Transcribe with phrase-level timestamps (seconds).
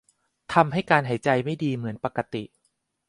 [0.53, 2.43] ทำให้การหายใจไม่ดีเหมือนปกติ